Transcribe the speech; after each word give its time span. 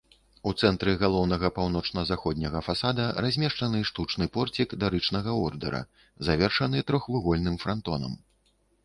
У 0.49 0.51
цэнтры 0.59 0.93
галоўнага 1.01 1.49
паўночна-заходняга 1.57 2.61
фасада 2.67 3.05
размешчаны 3.25 3.81
штучны 3.89 4.27
порцік 4.39 4.73
дарычнага 4.85 5.37
ордэра, 5.43 5.83
завершаны 6.31 6.83
трохвугольным 6.89 7.55
франтонам. 7.67 8.17